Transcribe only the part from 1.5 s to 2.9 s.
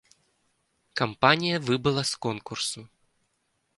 выбыла з конкурсу.